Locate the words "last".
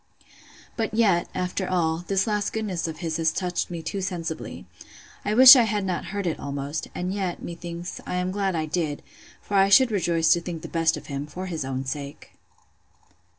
2.25-2.53